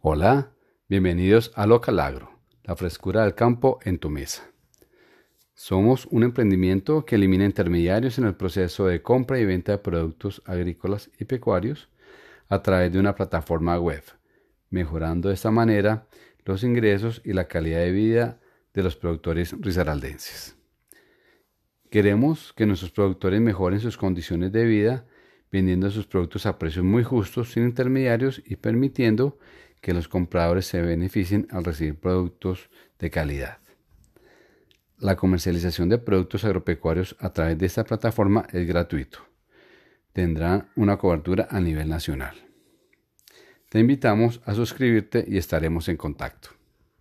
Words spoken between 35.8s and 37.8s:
de productos agropecuarios a través de